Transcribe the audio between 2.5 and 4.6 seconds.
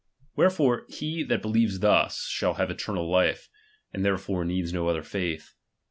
have eternal life; aud therefore